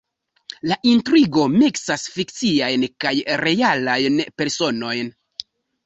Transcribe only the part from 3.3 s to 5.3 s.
realajn personojn.